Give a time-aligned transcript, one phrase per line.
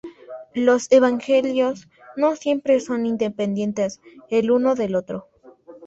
[0.55, 5.27] Los evangelios no siempre son independientes el uno del otro.